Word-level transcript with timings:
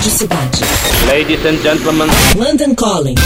Rádio 0.00 0.12
Cidade. 0.12 0.60
Ladies 1.08 1.44
and 1.44 1.58
gentlemen. 1.62 2.08
London 2.34 2.74
Calling. 2.74 3.16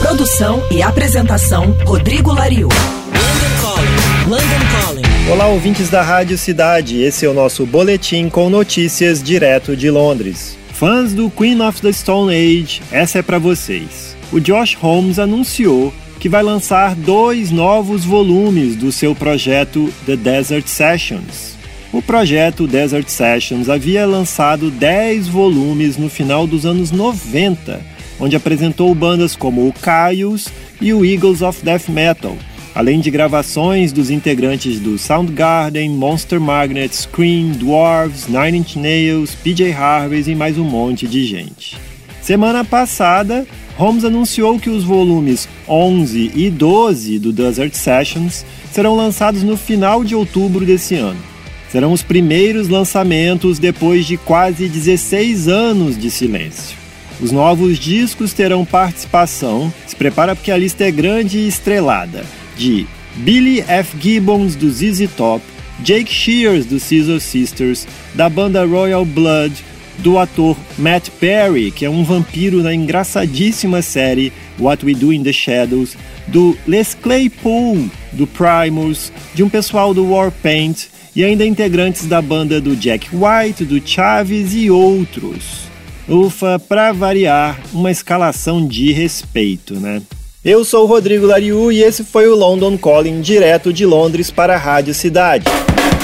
Produção 0.00 0.60
e 0.68 0.82
apresentação 0.82 1.70
Rodrigo 1.86 2.32
Lariu. 2.32 2.66
London 2.66 3.62
Calling. 3.62 4.28
London 4.28 4.66
Calling. 4.82 5.30
Olá, 5.30 5.46
ouvintes 5.46 5.88
da 5.88 6.02
Rádio 6.02 6.36
Cidade. 6.36 7.00
Esse 7.00 7.24
é 7.24 7.28
o 7.28 7.34
nosso 7.34 7.64
boletim 7.64 8.28
com 8.28 8.50
notícias 8.50 9.22
direto 9.22 9.76
de 9.76 9.88
Londres. 9.88 10.58
Fãs 10.72 11.12
do 11.12 11.30
Queen 11.30 11.62
of 11.62 11.80
the 11.80 11.92
Stone 11.92 12.34
Age, 12.34 12.82
essa 12.90 13.20
é 13.20 13.22
para 13.22 13.38
vocês. 13.38 14.16
O 14.32 14.40
Josh 14.40 14.74
Holmes 14.74 15.20
anunciou 15.20 15.94
que 16.18 16.28
vai 16.28 16.42
lançar 16.42 16.96
dois 16.96 17.52
novos 17.52 18.04
volumes 18.04 18.74
do 18.74 18.90
seu 18.90 19.14
projeto 19.14 19.88
The 20.04 20.16
Desert 20.16 20.66
Sessions. 20.66 21.54
O 21.94 22.02
projeto 22.02 22.66
Desert 22.66 23.06
Sessions 23.06 23.68
havia 23.68 24.04
lançado 24.04 24.68
10 24.68 25.28
volumes 25.28 25.96
no 25.96 26.10
final 26.10 26.44
dos 26.44 26.66
anos 26.66 26.90
90, 26.90 27.80
onde 28.18 28.34
apresentou 28.34 28.92
bandas 28.96 29.36
como 29.36 29.68
o 29.68 29.72
Caius 29.72 30.48
e 30.80 30.92
o 30.92 31.04
Eagles 31.04 31.40
of 31.40 31.64
Death 31.64 31.88
Metal, 31.88 32.36
além 32.74 32.98
de 32.98 33.12
gravações 33.12 33.92
dos 33.92 34.10
integrantes 34.10 34.80
do 34.80 34.98
Soundgarden, 34.98 35.88
Monster 35.90 36.40
Magnet, 36.40 36.96
Scream, 36.96 37.52
Dwarves, 37.52 38.26
Nine 38.26 38.58
Inch 38.58 38.74
Nails, 38.74 39.36
PJ 39.36 39.72
Harvey 39.72 40.24
e 40.26 40.34
mais 40.34 40.58
um 40.58 40.64
monte 40.64 41.06
de 41.06 41.24
gente. 41.24 41.76
Semana 42.20 42.64
passada, 42.64 43.46
Holmes 43.76 44.04
anunciou 44.04 44.58
que 44.58 44.68
os 44.68 44.82
volumes 44.82 45.48
11 45.68 46.32
e 46.34 46.50
12 46.50 47.20
do 47.20 47.32
Desert 47.32 47.74
Sessions 47.74 48.44
serão 48.72 48.96
lançados 48.96 49.44
no 49.44 49.56
final 49.56 50.02
de 50.02 50.16
outubro 50.16 50.66
desse 50.66 50.96
ano. 50.96 51.33
Serão 51.74 51.92
os 51.92 52.04
primeiros 52.04 52.68
lançamentos 52.68 53.58
depois 53.58 54.06
de 54.06 54.16
quase 54.16 54.68
16 54.68 55.48
anos 55.48 55.98
de 55.98 56.08
silêncio. 56.08 56.76
Os 57.20 57.32
novos 57.32 57.80
discos 57.80 58.32
terão 58.32 58.64
participação, 58.64 59.74
se 59.84 59.96
prepara 59.96 60.36
porque 60.36 60.52
a 60.52 60.56
lista 60.56 60.84
é 60.84 60.92
grande 60.92 61.38
e 61.38 61.48
estrelada, 61.48 62.24
de 62.56 62.86
Billy 63.16 63.60
F. 63.66 63.96
Gibbons 63.98 64.54
do 64.54 64.70
ZZ 64.70 65.10
Top, 65.16 65.44
Jake 65.82 66.12
Shears 66.14 66.64
do 66.64 66.78
Scissor 66.78 67.18
Sisters, 67.18 67.88
da 68.14 68.28
banda 68.28 68.64
Royal 68.64 69.04
Blood, 69.04 69.52
do 69.98 70.18
ator 70.18 70.56
Matt 70.78 71.08
Perry, 71.20 71.70
que 71.70 71.84
é 71.84 71.90
um 71.90 72.04
vampiro 72.04 72.62
na 72.62 72.74
engraçadíssima 72.74 73.82
série 73.82 74.32
What 74.58 74.84
We 74.84 74.94
Do 74.94 75.12
in 75.12 75.22
the 75.22 75.32
Shadows, 75.32 75.96
do 76.26 76.56
Les 76.66 76.94
Claypool, 76.94 77.88
do 78.12 78.26
Primus, 78.26 79.12
de 79.34 79.42
um 79.42 79.48
pessoal 79.48 79.92
do 79.94 80.10
Warpaint, 80.10 80.86
e 81.14 81.22
ainda 81.22 81.46
integrantes 81.46 82.06
da 82.06 82.20
banda 82.20 82.60
do 82.60 82.74
Jack 82.74 83.08
White, 83.12 83.64
do 83.64 83.80
Chaves 83.86 84.52
e 84.54 84.70
outros. 84.70 85.64
Ufa, 86.08 86.58
para 86.58 86.92
variar, 86.92 87.58
uma 87.72 87.90
escalação 87.90 88.66
de 88.66 88.92
respeito, 88.92 89.74
né? 89.74 90.02
Eu 90.44 90.62
sou 90.62 90.84
o 90.84 90.86
Rodrigo 90.86 91.24
Lariu 91.24 91.72
e 91.72 91.82
esse 91.82 92.04
foi 92.04 92.28
o 92.28 92.34
London 92.34 92.76
Calling 92.76 93.22
direto 93.22 93.72
de 93.72 93.86
Londres 93.86 94.30
para 94.30 94.54
a 94.54 94.58
Rádio 94.58 94.92
Cidade. 94.92 95.46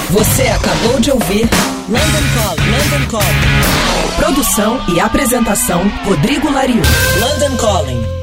Você 0.09 0.41
acabou 0.43 0.99
de 0.99 1.11
ouvir 1.11 1.47
London 1.91 2.23
Calling. 2.33 2.71
London 2.71 3.07
Calling. 3.09 4.15
Produção 4.15 4.79
e 4.95 4.99
apresentação 5.01 5.81
Rodrigo 6.05 6.49
Lariu. 6.49 6.81
London 7.19 7.57
Calling. 7.57 8.20